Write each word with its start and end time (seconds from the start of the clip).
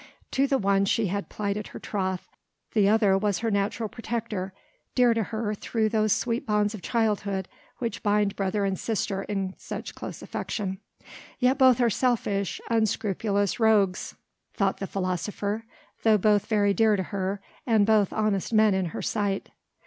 To 0.31 0.47
the 0.47 0.57
one 0.57 0.85
she 0.85 1.09
had 1.09 1.29
plighted 1.29 1.67
her 1.67 1.79
troth, 1.79 2.27
the 2.73 2.89
other 2.89 3.15
was 3.19 3.37
her 3.45 3.51
natural 3.51 3.87
protector, 3.87 4.51
dear 4.95 5.13
to 5.13 5.25
her 5.25 5.53
through 5.53 5.89
those 5.89 6.11
sweet 6.11 6.43
bonds 6.47 6.73
of 6.73 6.81
childhood 6.81 7.47
which 7.77 8.01
bind 8.01 8.35
brother 8.35 8.65
and 8.65 8.79
sister 8.79 9.21
in 9.21 9.53
such 9.59 9.93
close 9.93 10.23
affection. 10.23 10.79
Yet 11.37 11.59
both 11.59 11.79
are 11.79 11.91
selfish, 11.91 12.59
unscrupulous 12.67 13.59
rogues, 13.59 14.15
thought 14.55 14.77
the 14.79 14.87
philosopher, 14.87 15.65
though 16.01 16.17
both 16.17 16.47
very 16.47 16.73
dear 16.73 16.95
to 16.95 17.03
her, 17.03 17.39
and 17.67 17.85
both 17.85 18.11
honest 18.11 18.51
men 18.51 18.73
in 18.73 18.85
her 18.85 19.03
sight. 19.03 19.49